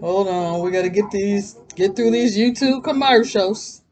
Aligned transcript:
Hold 0.00 0.28
on, 0.28 0.62
we 0.62 0.70
gotta 0.70 0.88
get 0.88 1.10
these, 1.10 1.56
get 1.74 1.94
through 1.96 2.10
these 2.10 2.36
YouTube 2.36 2.82
commercials. 2.84 3.82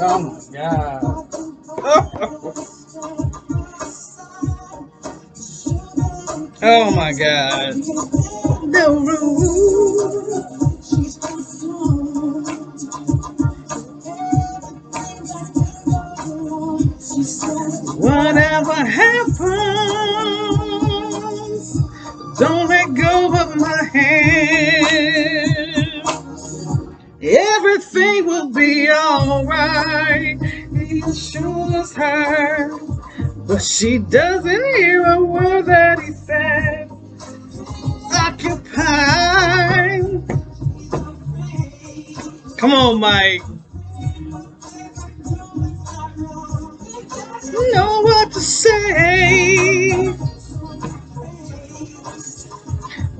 Oh 0.00 0.20
my 0.20 0.40
god. 0.52 1.02
Oh 6.62 6.90
my 6.96 7.12
god. 7.12 7.74
The 8.72 8.86
Whatever 17.98 18.74
happens, 18.74 19.85
Everything 27.22 28.26
will 28.26 28.50
be 28.50 28.90
alright. 28.90 30.40
He 30.42 31.00
assures 31.00 31.94
her, 31.94 32.78
but 33.46 33.62
she 33.62 33.98
doesn't 33.98 34.64
hear 34.76 35.04
a 35.04 35.24
word 35.24 35.66
that 35.66 35.98
he 36.00 36.12
said. 36.12 36.90
Occupied. 38.14 40.02
Come 42.58 42.72
on, 42.74 43.00
Mike. 43.00 43.42
Know 47.72 48.02
what 48.02 48.32
to 48.32 48.40
say. 48.40 50.12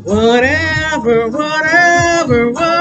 Whatever, 0.02 1.28
whatever, 1.28 2.50
whatever, 2.52 2.75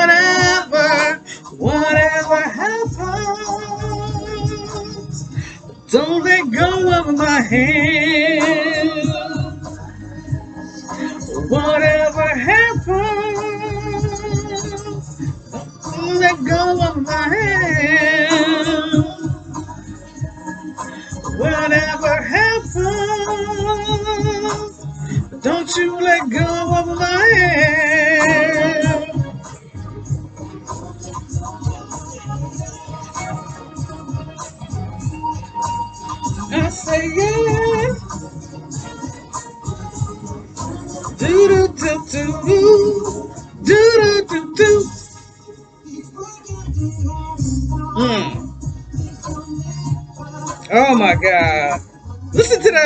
of 7.52 8.05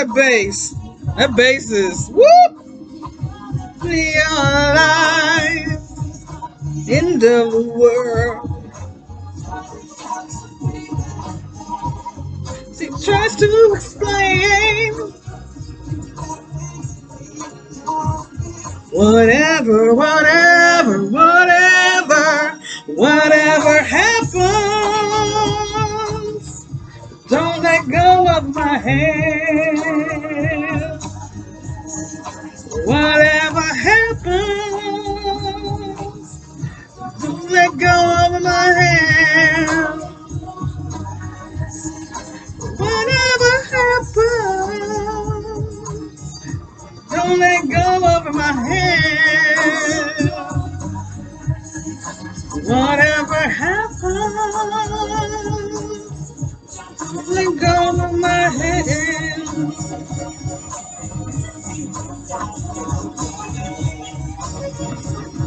that 0.09 0.15
bass. 0.15 0.75
That 1.17 1.35
bass 1.35 1.71
is 1.71 2.09
whoop. 2.09 2.65
Neon 3.83 4.75
lights 4.75 6.25
in 6.87 7.19
the 7.19 7.73
world. 7.77 8.55
She 12.77 12.87
tries 13.03 13.35
to 13.37 13.73
explain 13.75 14.93
whatever, 18.91 19.93
whatever, 19.95 21.05
whatever, 21.09 22.59
whatever 22.87 23.38
my 28.53 28.77
hand. 28.79 29.79
Whatever 32.85 33.28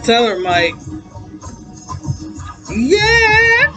Tell 0.03 0.26
her, 0.26 0.41
Mike. 0.41 0.75
Yeah. 2.70 3.72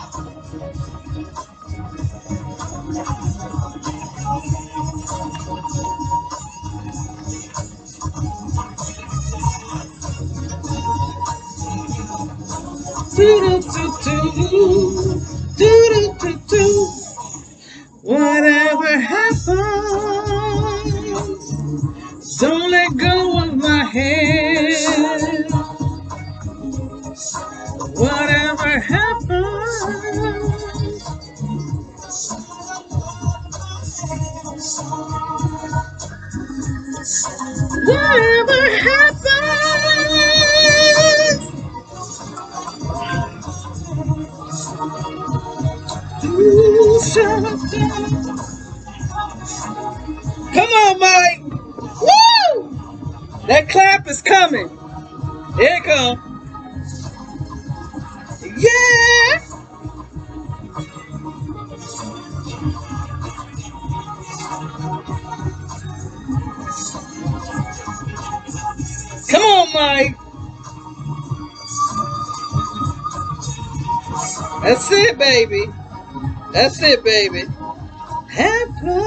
Do 13.16 13.62
do 13.62 13.62
do 14.04 14.50
do 14.50 15.25
Come 50.54 50.70
on, 50.70 51.00
Mike. 51.00 51.44
Woo! 52.02 53.48
That 53.48 53.70
clap 53.70 54.08
is 54.08 54.22
coming. 54.22 54.70
Here 55.58 55.78
it 55.78 55.84
comes. 55.84 56.20
Yeah. 58.58 59.40
Come 69.30 69.44
on, 69.44 69.74
Mike. 69.74 70.18
That's 74.64 74.92
it, 74.92 75.18
baby. 75.18 75.66
That's 76.52 76.82
it, 76.82 77.04
baby. 77.04 77.44
Happen. 78.30 79.05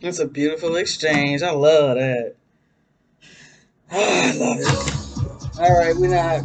It's 0.00 0.18
a 0.18 0.26
beautiful 0.26 0.76
exchange. 0.76 1.42
I 1.42 1.52
love 1.52 1.96
that. 1.96 2.34
I 3.90 4.36
love 4.36 4.58
it. 4.60 5.58
All 5.58 5.78
right, 5.78 5.96
we're 5.96 6.08
not. 6.08 6.44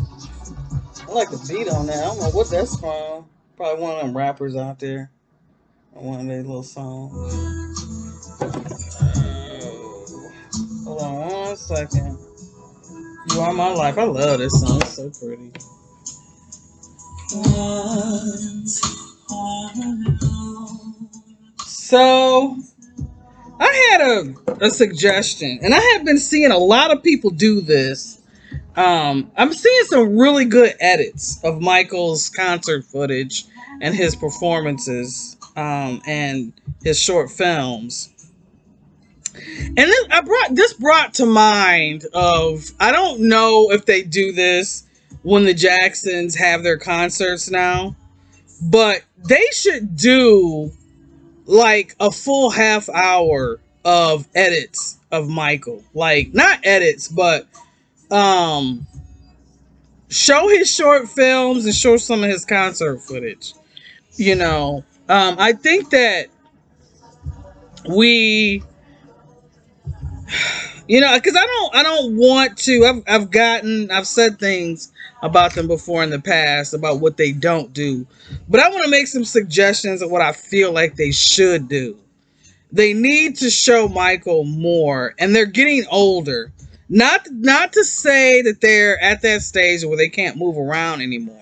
I 1.05 1.11
like 1.11 1.31
the 1.31 1.45
beat 1.49 1.67
on 1.67 1.87
that. 1.87 1.97
I 1.97 2.05
don't 2.05 2.19
know 2.19 2.29
what 2.29 2.49
that's 2.49 2.79
from. 2.79 3.25
Probably 3.57 3.83
one 3.83 3.95
of 3.95 4.01
them 4.05 4.15
rappers 4.15 4.55
out 4.55 4.79
there. 4.79 5.11
One 5.91 6.21
of 6.21 6.27
their 6.27 6.43
little 6.43 6.63
songs. 6.63 7.33
Second. 11.55 12.17
You 13.31 13.41
are 13.41 13.53
my 13.53 13.71
life. 13.73 13.97
I 13.97 14.03
love 14.03 14.39
this 14.39 14.59
song. 14.59 14.81
It's 14.81 14.95
so 14.95 15.09
pretty. 15.09 15.51
So 21.65 22.57
I 23.59 23.89
had 23.91 24.01
a, 24.01 24.65
a 24.65 24.69
suggestion, 24.71 25.59
and 25.61 25.73
I 25.73 25.79
have 25.93 26.05
been 26.05 26.17
seeing 26.17 26.51
a 26.51 26.57
lot 26.57 26.91
of 26.91 27.03
people 27.03 27.29
do 27.29 27.61
this. 27.61 28.19
Um, 28.75 29.31
I'm 29.37 29.53
seeing 29.53 29.83
some 29.85 30.17
really 30.17 30.45
good 30.45 30.73
edits 30.79 31.39
of 31.43 31.61
Michael's 31.61 32.29
concert 32.29 32.85
footage 32.85 33.45
and 33.81 33.93
his 33.95 34.15
performances 34.15 35.37
um, 35.55 36.01
and 36.07 36.53
his 36.83 36.99
short 36.99 37.29
films. 37.29 38.12
And 39.35 39.77
then 39.77 40.11
I 40.11 40.21
brought 40.21 40.55
this 40.55 40.73
brought 40.73 41.15
to 41.15 41.25
mind 41.25 42.05
of 42.13 42.69
I 42.79 42.91
don't 42.91 43.21
know 43.21 43.71
if 43.71 43.85
they 43.85 44.03
do 44.03 44.31
this 44.31 44.83
when 45.23 45.45
the 45.45 45.53
Jacksons 45.53 46.35
have 46.35 46.63
their 46.63 46.77
concerts 46.77 47.49
now, 47.49 47.95
but 48.61 49.01
they 49.27 49.45
should 49.53 49.95
do 49.95 50.71
like 51.45 51.95
a 51.99 52.11
full 52.11 52.49
half 52.49 52.89
hour 52.89 53.59
of 53.83 54.27
edits 54.35 54.97
of 55.11 55.27
Michael. 55.27 55.83
Like 55.93 56.33
not 56.33 56.59
edits, 56.63 57.07
but 57.07 57.47
um 58.11 58.85
show 60.09 60.47
his 60.47 60.69
short 60.73 61.09
films 61.09 61.65
and 61.65 61.73
show 61.73 61.97
some 61.97 62.23
of 62.23 62.29
his 62.29 62.45
concert 62.45 62.99
footage. 62.99 63.53
You 64.15 64.35
know, 64.35 64.83
um 65.09 65.37
I 65.39 65.53
think 65.53 65.89
that 65.89 66.27
we 67.89 68.63
you 70.87 70.99
know 71.01 71.15
because 71.15 71.35
i 71.35 71.45
don't 71.45 71.75
i 71.75 71.83
don't 71.83 72.17
want 72.17 72.57
to. 72.57 72.85
I've, 72.85 73.03
I've 73.07 73.31
gotten 73.31 73.91
i've 73.91 74.07
said 74.07 74.39
things 74.39 74.91
about 75.21 75.53
them 75.53 75.67
before 75.67 76.03
in 76.03 76.09
the 76.09 76.19
past 76.19 76.73
about 76.73 76.99
what 76.99 77.15
they 77.15 77.31
don't 77.31 77.71
do. 77.73 78.05
But 78.49 78.59
i 78.59 78.69
want 78.69 78.83
to 78.83 78.91
make 78.91 79.07
some 79.07 79.25
suggestions 79.25 80.01
of 80.01 80.11
what 80.11 80.21
i 80.21 80.31
feel 80.31 80.71
like 80.71 80.95
they 80.95 81.11
should 81.11 81.67
do. 81.67 81.97
They 82.71 82.93
need 82.93 83.37
to 83.37 83.49
show 83.49 83.87
michael 83.87 84.43
more 84.43 85.15
and 85.19 85.35
they're 85.35 85.45
getting 85.45 85.85
older. 85.89 86.51
Not 86.89 87.27
not 87.31 87.73
to 87.73 87.83
say 87.83 88.41
that 88.43 88.61
they're 88.61 89.01
at 89.01 89.21
that 89.21 89.41
stage 89.41 89.85
where 89.85 89.97
they 89.97 90.09
can't 90.09 90.37
move 90.37 90.57
around 90.57 91.01
anymore 91.01 91.39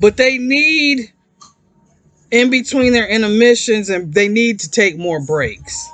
but 0.00 0.16
they 0.16 0.38
need 0.38 1.12
in 2.30 2.50
between 2.50 2.92
their 2.92 3.06
intermissions 3.06 3.90
and 3.90 4.12
they 4.12 4.28
need 4.28 4.60
to 4.60 4.70
take 4.70 4.98
more 4.98 5.24
breaks 5.24 5.88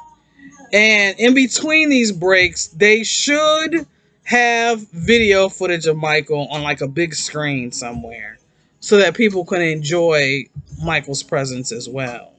and 0.72 1.18
in 1.18 1.34
between 1.34 1.88
these 1.88 2.12
breaks, 2.12 2.68
they 2.68 3.02
should 3.04 3.86
have 4.24 4.88
video 4.90 5.48
footage 5.48 5.86
of 5.86 5.96
Michael 5.96 6.46
on 6.50 6.62
like 6.62 6.80
a 6.80 6.88
big 6.88 7.14
screen 7.14 7.72
somewhere 7.72 8.38
so 8.78 8.96
that 8.98 9.14
people 9.14 9.44
can 9.44 9.60
enjoy 9.60 10.44
Michael's 10.82 11.22
presence 11.22 11.72
as 11.72 11.88
well. 11.88 12.32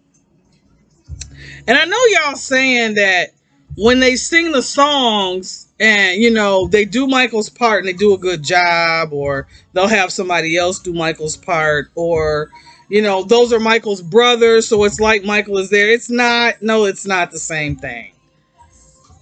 And 1.68 1.78
I 1.78 1.86
know 1.86 1.98
y'all 2.07 2.36
saying 2.36 2.95
that 2.95 3.31
when 3.75 4.00
they 4.00 4.16
sing 4.16 4.51
the 4.51 4.62
songs 4.62 5.68
and 5.80 6.22
you 6.22 6.31
know 6.31 6.68
they 6.68 6.86
do 6.86 7.07
Michael's 7.07 7.50
part 7.50 7.80
and 7.80 7.88
they 7.88 7.94
do 7.94 8.13
a 8.13 8.18
good 8.18 8.44
job 8.44 9.13
or 9.13 9.48
they'll 9.74 9.88
have 9.88 10.12
somebody 10.12 10.57
else 10.57 10.80
do 10.80 10.94
Michael's 10.94 11.38
part 11.38 11.89
or 11.95 12.50
you 12.89 13.01
know 13.01 13.24
those 13.24 13.54
are 13.54 13.60
Michael's 13.60 14.01
brothers 14.01 14.68
so 14.68 14.84
it's 14.84 15.00
like 15.00 15.24
Michael 15.24 15.57
is 15.57 15.69
there. 15.69 15.89
It's 15.89 16.10
not 16.10 16.62
no 16.62 16.86
it's 16.86 17.06
not 17.06 17.31
the 17.31 17.39
same 17.39 17.75
thing. 17.75 18.13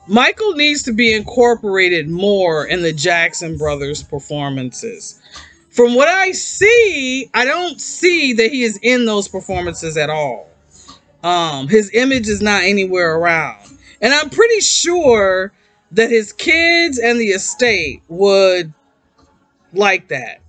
Michael 0.10 0.54
needs 0.54 0.82
to 0.84 0.92
be 0.92 1.14
incorporated 1.14 2.10
more 2.10 2.66
in 2.66 2.82
the 2.82 2.92
Jackson 2.92 3.58
brothers 3.58 4.02
performances. 4.02 5.22
From 5.70 5.94
what 5.94 6.08
I 6.08 6.32
see, 6.32 7.30
I 7.36 7.46
don't 7.46 7.80
see 7.80 8.34
that 8.34 8.52
he 8.52 8.64
is 8.64 8.80
in 8.82 9.06
those 9.06 9.28
performances 9.28 9.98
at 9.98 10.10
all. 10.10 10.50
Um, 11.24 11.68
his 11.68 11.92
image 11.94 12.28
is 12.28 12.42
not 12.42 12.64
anywhere 12.64 13.18
around. 13.18 13.78
And 14.02 14.12
I'm 14.12 14.32
pretty 14.32 14.62
sure 14.62 15.54
that 15.92 16.10
his 16.10 16.34
kids 16.34 16.98
and 16.98 17.20
the 17.20 17.28
estate 17.28 18.02
would 18.08 18.74
like 19.74 20.08
that. 20.08 20.42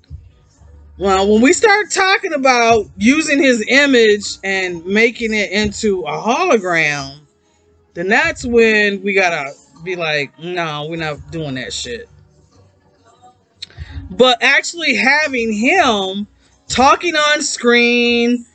Well, 0.97 1.31
when 1.31 1.43
we 1.43 1.53
start 1.53 1.91
talking 1.91 2.33
about 2.33 2.87
using 2.97 3.43
his 3.43 3.63
image 3.69 4.39
and 4.43 4.85
making 4.87 5.35
it 5.35 5.51
into 5.51 6.01
a 6.03 6.13
hologram, 6.13 7.20
then 7.95 8.09
that's 8.09 8.45
when 8.45 9.03
we 9.03 9.15
gotta 9.15 9.53
be 9.83 9.97
like, 9.97 10.39
no, 10.39 10.87
we're 10.89 10.97
not 10.97 11.31
doing 11.31 11.55
that 11.55 11.73
shit. 11.73 12.09
But 14.11 14.43
actually 14.43 14.95
having 14.95 15.53
him 15.53 16.27
talking 16.69 17.15
on 17.15 17.43
screen, 17.43 18.47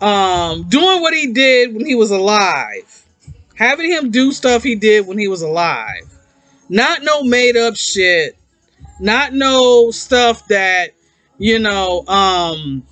um, 0.00 0.68
doing 0.68 1.00
what 1.00 1.14
he 1.14 1.32
did 1.32 1.74
when 1.74 1.86
he 1.86 1.94
was 1.94 2.10
alive, 2.10 3.04
having 3.54 3.90
him 3.90 4.10
do 4.10 4.32
stuff 4.32 4.62
he 4.62 4.74
did 4.74 5.06
when 5.06 5.18
he 5.18 5.28
was 5.28 5.42
alive, 5.42 6.04
not 6.68 7.02
no 7.02 7.22
made 7.22 7.56
up 7.56 7.76
shit, 7.76 8.36
not 9.00 9.32
no 9.32 9.90
stuff 9.90 10.46
that, 10.48 10.90
you 11.38 11.58
know, 11.58 12.06
um, 12.06 12.84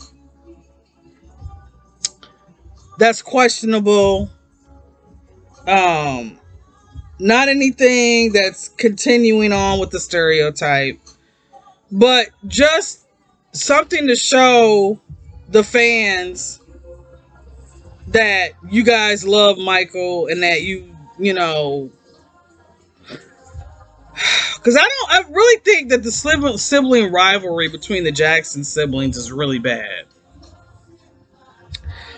that's 2.99 3.23
questionable 3.23 4.31
um, 5.67 6.39
not 7.19 7.49
anything 7.49 8.33
that's 8.33 8.69
continuing 8.69 9.53
on 9.53 9.79
with 9.79 9.91
the 9.91 10.01
stereotype, 10.01 10.99
but 11.91 12.29
just 12.47 13.07
something 13.53 14.07
to 14.09 14.17
show 14.17 14.99
the 15.49 15.63
fans 15.63 16.61
that 18.09 18.53
you 18.71 18.83
guys 18.83 19.25
love 19.27 19.59
Michael 19.59 20.27
and 20.27 20.43
that 20.43 20.63
you, 20.63 20.97
you 21.19 21.35
know, 21.35 21.91
because 24.57 24.77
I 24.77 24.81
don't, 24.81 25.11
I 25.11 25.31
really 25.31 25.61
think 25.61 25.91
that 25.91 26.03
the 26.03 26.11
sibling 26.59 27.13
rivalry 27.13 27.69
between 27.69 28.05
the 28.05 28.13
Jackson 28.13 28.65
siblings 28.65 29.17
is 29.17 29.31
really 29.31 29.59
bad. 29.59 30.07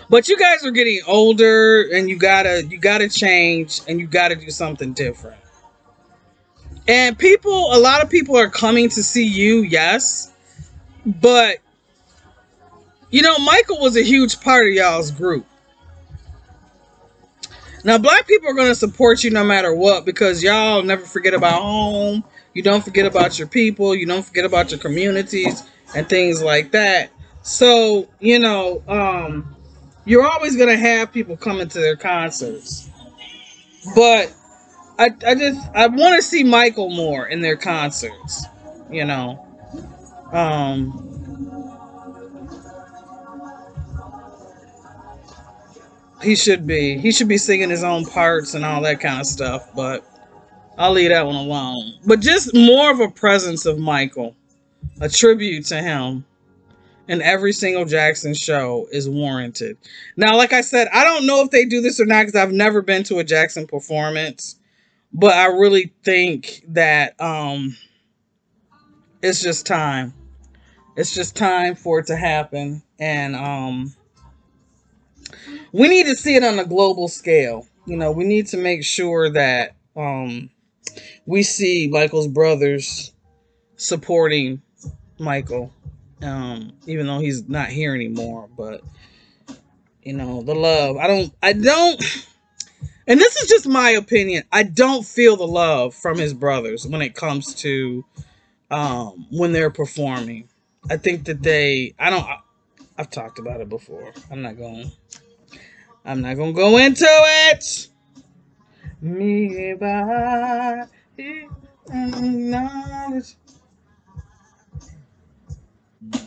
But 0.09 0.27
you 0.27 0.37
guys 0.37 0.65
are 0.65 0.71
getting 0.71 1.01
older 1.07 1.81
and 1.93 2.09
you 2.09 2.17
gotta 2.17 2.65
you 2.65 2.77
gotta 2.77 3.09
change 3.09 3.81
and 3.87 3.99
you 3.99 4.07
gotta 4.07 4.35
do 4.35 4.49
something 4.49 4.93
different. 4.93 5.37
And 6.87 7.17
people, 7.17 7.73
a 7.73 7.79
lot 7.79 8.03
of 8.03 8.09
people 8.11 8.37
are 8.37 8.49
coming 8.49 8.89
to 8.89 9.01
see 9.01 9.25
you, 9.25 9.61
yes. 9.63 10.31
But 11.05 11.57
you 13.09 13.21
know, 13.21 13.37
Michael 13.39 13.79
was 13.79 13.95
a 13.95 14.03
huge 14.03 14.41
part 14.41 14.67
of 14.67 14.73
y'all's 14.73 15.11
group. 15.11 15.45
Now, 17.85 17.99
black 17.99 18.27
people 18.27 18.49
are 18.49 18.53
going 18.53 18.67
to 18.67 18.75
support 18.75 19.23
you 19.23 19.29
no 19.29 19.43
matter 19.43 19.73
what 19.73 20.05
because 20.05 20.41
y'all 20.41 20.81
never 20.81 21.05
forget 21.05 21.35
about 21.35 21.61
home. 21.61 22.23
You 22.53 22.63
don't 22.63 22.83
forget 22.83 23.05
about 23.05 23.37
your 23.37 23.47
people. 23.47 23.93
You 23.93 24.07
don't 24.07 24.25
forget 24.25 24.43
about 24.43 24.71
your 24.71 24.79
communities 24.79 25.63
and 25.95 26.09
things 26.09 26.41
like 26.41 26.71
that. 26.71 27.11
So, 27.43 28.09
you 28.19 28.39
know, 28.39 28.81
um, 28.87 29.54
you're 30.05 30.25
always 30.25 30.55
gonna 30.55 30.77
have 30.77 31.11
people 31.11 31.35
coming 31.35 31.67
to 31.67 31.79
their 31.79 31.95
concerts. 31.95 32.89
But 33.95 34.33
I 34.97 35.09
I 35.25 35.35
just 35.35 35.67
I 35.75 35.87
want 35.87 36.15
to 36.15 36.21
see 36.21 36.43
Michael 36.43 36.89
more 36.89 37.27
in 37.27 37.41
their 37.41 37.57
concerts. 37.57 38.45
You 38.89 39.05
know. 39.05 39.45
Um 40.31 41.15
He 46.21 46.35
should 46.35 46.65
be. 46.65 46.97
He 46.97 47.11
should 47.11 47.27
be 47.27 47.37
singing 47.37 47.69
his 47.69 47.83
own 47.83 48.03
parts 48.03 48.55
and 48.55 48.65
all 48.65 48.81
that 48.81 48.99
kind 48.99 49.19
of 49.19 49.27
stuff, 49.27 49.69
but 49.75 50.03
I'll 50.75 50.91
leave 50.91 51.11
that 51.11 51.25
one 51.25 51.35
alone. 51.35 51.99
But 52.03 52.19
just 52.19 52.51
more 52.55 52.89
of 52.89 52.99
a 52.99 53.09
presence 53.09 53.67
of 53.67 53.77
Michael. 53.77 54.35
A 55.01 55.09
tribute 55.09 55.65
to 55.67 55.81
him 55.81 56.25
in 57.07 57.21
every 57.21 57.53
single 57.53 57.85
Jackson 57.85 58.33
show 58.33 58.87
is 58.91 59.09
warranted. 59.09 59.77
Now, 60.17 60.37
like 60.37 60.53
I 60.53 60.61
said, 60.61 60.87
I 60.93 61.03
don't 61.03 61.25
know 61.25 61.41
if 61.43 61.51
they 61.51 61.65
do 61.65 61.81
this 61.81 61.99
or 61.99 62.05
not 62.05 62.25
because 62.25 62.35
I've 62.35 62.51
never 62.51 62.81
been 62.81 63.03
to 63.05 63.19
a 63.19 63.23
Jackson 63.23 63.67
performance, 63.67 64.57
but 65.13 65.33
I 65.33 65.47
really 65.47 65.93
think 66.03 66.63
that 66.69 67.19
um, 67.21 67.75
it's 69.21 69.41
just 69.41 69.65
time. 69.65 70.13
It's 70.95 71.13
just 71.13 71.35
time 71.35 71.75
for 71.75 71.99
it 71.99 72.07
to 72.07 72.15
happen, 72.15 72.81
and 72.99 73.35
um, 73.35 73.93
we 75.73 75.89
need 75.89 76.05
to 76.05 76.15
see 76.15 76.35
it 76.35 76.43
on 76.43 76.57
a 76.57 76.65
global 76.65 77.09
scale. 77.09 77.67
You 77.85 77.97
know, 77.97 78.11
we 78.11 78.23
need 78.23 78.47
to 78.47 78.57
make 78.57 78.83
sure 78.83 79.29
that 79.29 79.75
um, 79.95 80.49
we 81.25 81.43
see 81.43 81.87
Michael's 81.91 82.27
brothers 82.27 83.11
supporting 83.75 84.61
Michael, 85.19 85.73
um, 86.21 86.73
even 86.85 87.07
though 87.07 87.19
he's 87.19 87.47
not 87.47 87.69
here 87.69 87.93
anymore. 87.93 88.49
But 88.55 88.81
you 90.03 90.13
know, 90.13 90.41
the 90.43 90.55
love. 90.55 90.97
I 90.97 91.07
don't. 91.07 91.33
I 91.41 91.53
don't. 91.53 92.01
And 93.07 93.19
this 93.19 93.35
is 93.35 93.49
just 93.49 93.67
my 93.67 93.91
opinion. 93.91 94.43
I 94.51 94.63
don't 94.63 95.05
feel 95.05 95.35
the 95.37 95.47
love 95.47 95.93
from 95.93 96.17
his 96.17 96.33
brothers 96.33 96.87
when 96.87 97.01
it 97.01 97.13
comes 97.13 97.53
to 97.55 98.03
um, 98.71 99.27
when 99.31 99.51
they're 99.51 99.69
performing. 99.69 100.49
I 100.89 100.97
think 100.97 101.25
that 101.25 101.41
they. 101.41 101.93
I 101.99 102.09
don't. 102.09 102.23
I, 102.23 102.39
I've 102.97 103.09
talked 103.09 103.39
about 103.39 103.61
it 103.61 103.69
before. 103.69 104.13
I'm 104.31 104.41
not 104.41 104.57
going. 104.57 104.91
I'm 106.03 106.21
not 106.21 106.37
gonna 106.37 106.53
go 106.53 106.77
into 106.77 107.05
it. 107.07 107.87
Me 109.01 109.73
by. 109.73 110.85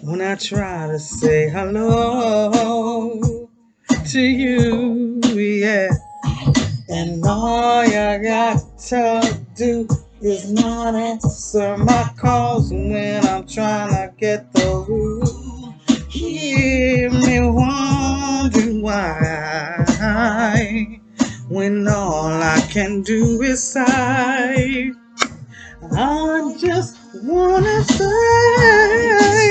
When 0.08 0.22
I 0.22 0.36
try 0.36 0.86
to 0.86 0.98
say 0.98 1.50
hello 1.50 2.50
to 4.06 4.20
you, 4.22 5.20
yeah. 5.34 5.90
And 6.88 7.22
all 7.26 7.84
you 7.84 8.18
got 8.22 8.78
to 8.86 9.38
do 9.54 9.86
is 10.22 10.50
not 10.50 10.94
answer 10.94 11.76
my 11.76 12.10
calls 12.16 12.72
when 12.72 13.22
I'm 13.26 13.46
trying 13.46 13.90
to 13.90 14.10
get 14.16 14.50
the 14.54 14.82
through. 14.86 15.74
Hear 16.08 17.10
me 17.10 17.40
wondering 17.42 18.80
why, 18.80 19.84
when 21.50 21.86
all 21.86 22.32
I 22.32 22.66
can 22.70 23.02
do 23.02 23.42
is 23.42 23.62
sigh. 23.62 24.90
I 25.92 26.56
just 26.58 26.96
wanna 27.22 27.84
say, 27.84 29.47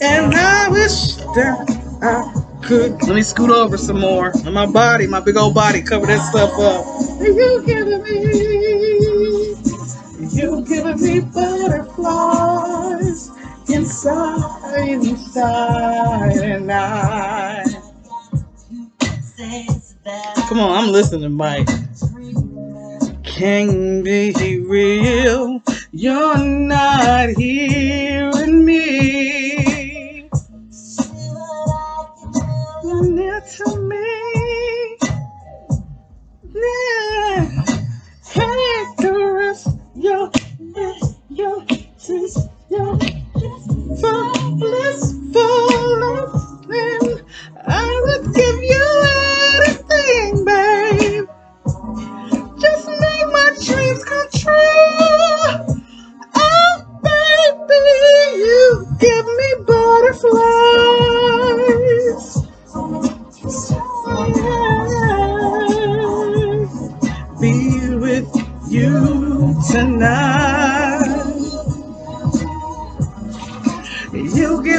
and 0.00 0.34
I 0.34 0.68
wish 0.70 1.16
that 1.36 1.56
I 2.02 2.32
could. 2.66 2.92
Let 3.02 3.14
me 3.16 3.22
scoot 3.22 3.50
over 3.50 3.76
some 3.78 4.00
more. 4.00 4.32
And 4.44 4.54
my 4.54 4.66
body, 4.66 5.06
my 5.06 5.20
big 5.20 5.36
old 5.36 5.54
body, 5.54 5.82
cover 5.82 6.06
that 6.06 6.20
stuff 6.30 6.50
up. 6.58 6.84
You 7.20 7.62
giving 7.66 8.02
me, 8.02 9.54
you 10.32 10.64
giving 10.66 11.00
me 11.00 11.20
butterflies 11.20 13.30
inside, 13.68 14.98
inside, 15.02 16.38
and 16.38 16.72
I. 16.72 17.64
Come 20.48 20.60
on, 20.60 20.84
I'm 20.84 20.90
listening, 20.92 21.32
Mike. 21.32 21.68
Can 23.30 24.02
be 24.02 24.60
real. 24.60 25.62
You're 25.92 26.36
not 26.36 27.30
hearing 27.30 28.64
me. 28.64 30.28
You're 32.82 33.06
near 33.06 33.40
to 33.40 33.76
me. 33.76 34.96
Yeah. 36.52 37.64
Hey, 38.26 38.84
caress 38.98 39.68
your, 39.94 40.30
your, 40.74 41.00
your, 41.30 41.64
your, 42.68 42.98
for 44.00 44.32
blissful 44.58 45.32
loving. 45.32 45.69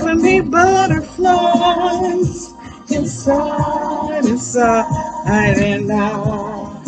Giving 0.01 0.21
me 0.21 0.41
butterflies 0.41 2.51
inside, 2.89 4.25
inside, 4.25 5.57
and 5.59 5.91
out. 5.91 6.81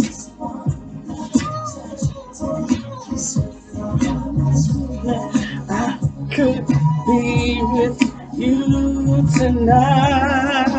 I 5.70 6.00
could 6.34 6.65
be 7.05 7.62
with 7.74 8.01
you 8.36 9.27
tonight. 9.38 10.72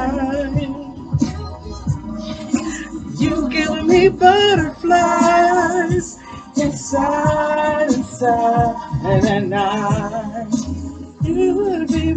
You 3.17 3.49
giving 3.49 3.87
me 3.87 4.09
butterflies 4.09 6.19
inside, 6.57 7.93
inside, 7.93 8.75
and 9.05 9.55
I. 9.55 10.53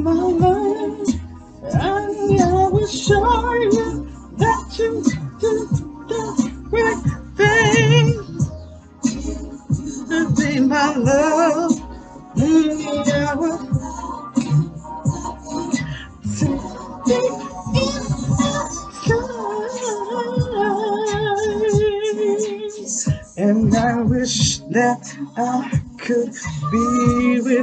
My 0.07 0.13
love. 0.13 0.56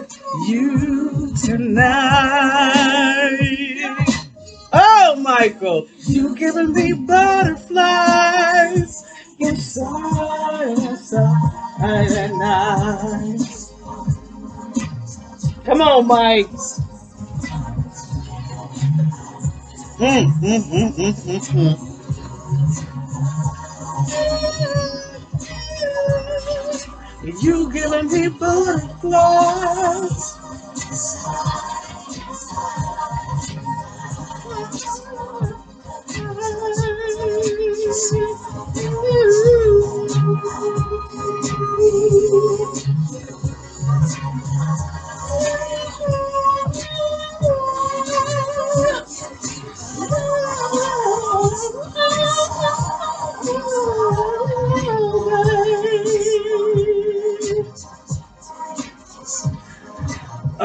With 0.04 0.48
you 0.48 1.32
tonight. 1.36 2.70
Oh, 4.72 5.16
Michael, 5.20 5.86
you 6.06 6.34
giving 6.36 6.72
me 6.72 6.92
butterflies 6.92 9.04
inside, 9.38 10.78
inside, 10.78 11.52
and 11.80 12.38
night. 12.38 13.40
Come 15.64 15.80
on, 15.80 16.06
Mike. 16.06 16.46
Mm, 19.96 20.26
mm, 20.40 20.92
mm, 20.92 21.93
You 27.24 27.72
giving 27.72 28.12
me 28.12 28.28
butterflies. 28.28 30.36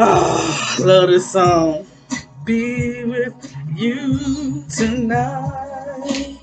Oh, 0.01 0.77
love 0.79 1.09
this 1.09 1.29
song. 1.29 1.85
Be 2.45 3.03
with 3.03 3.33
you 3.75 4.63
tonight. 4.73 6.37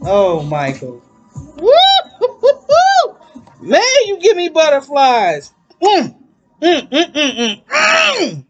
Oh, 0.00 0.42
Michael. 0.42 1.02
Woo! 1.58 1.74
Man, 3.60 3.82
you 4.06 4.18
give 4.20 4.38
me 4.38 4.48
butterflies. 4.48 5.52
Mm. 5.82 6.16
Mm, 6.62 6.88
mm, 6.88 7.12
mm, 7.12 7.36
mm, 7.36 7.62
mm. 7.68 8.46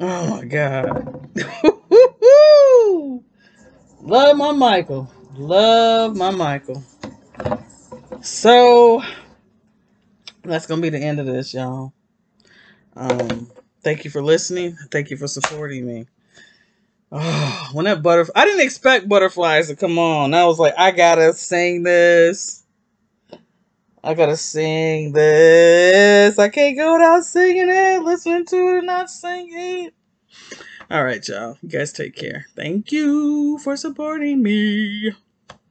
Oh 0.00 0.30
my 0.30 0.44
God. 0.46 1.28
Love 4.00 4.36
my 4.38 4.52
Michael. 4.52 5.12
Love 5.34 6.16
my 6.16 6.30
Michael. 6.30 6.82
So 8.22 9.02
that's 10.42 10.66
gonna 10.66 10.80
be 10.80 10.88
the 10.88 10.98
end 10.98 11.20
of 11.20 11.26
this, 11.26 11.52
y'all. 11.52 11.92
Um, 12.96 13.50
Thank 13.86 14.04
you 14.04 14.10
for 14.10 14.20
listening. 14.20 14.76
Thank 14.90 15.10
you 15.10 15.16
for 15.16 15.28
supporting 15.28 15.86
me. 15.86 16.06
Oh, 17.12 17.68
when 17.72 17.84
that 17.84 18.02
butterfly, 18.02 18.32
I 18.34 18.44
didn't 18.44 18.62
expect 18.66 19.08
butterflies 19.08 19.68
to 19.68 19.76
come 19.76 19.96
on. 19.96 20.34
I 20.34 20.44
was 20.44 20.58
like, 20.58 20.74
I 20.76 20.90
gotta 20.90 21.32
sing 21.34 21.84
this. 21.84 22.64
I 24.02 24.14
gotta 24.14 24.36
sing 24.36 25.12
this. 25.12 26.36
I 26.36 26.48
can't 26.48 26.76
go 26.76 26.94
without 26.94 27.22
singing 27.22 27.68
it, 27.70 28.02
listening 28.02 28.44
to 28.46 28.56
it, 28.56 28.78
and 28.78 28.86
not 28.88 29.08
singing. 29.08 29.86
It. 29.86 29.94
All 30.90 31.04
right, 31.04 31.26
y'all. 31.28 31.56
You 31.62 31.68
guys 31.68 31.92
take 31.92 32.16
care. 32.16 32.46
Thank 32.56 32.90
you 32.90 33.58
for 33.58 33.76
supporting 33.76 34.42
me. 34.42 35.12